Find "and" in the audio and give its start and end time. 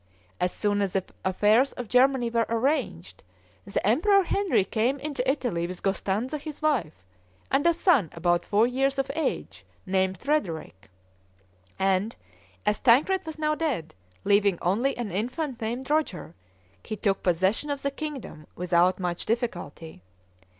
7.51-7.67, 11.77-12.15